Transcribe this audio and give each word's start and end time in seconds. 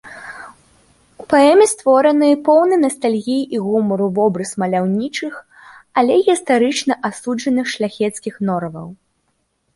У 1.23 1.25
паэме 1.33 1.65
створаны 1.73 2.29
поўны 2.47 2.75
настальгіі 2.85 3.43
і 3.57 3.61
гумару 3.67 4.07
вобраз 4.21 4.55
маляўнічых, 4.65 5.33
але 6.03 6.13
гістарычна 6.31 6.93
асуджаных 7.13 7.65
шляхецкіх 7.77 8.33
нораваў. 8.51 8.89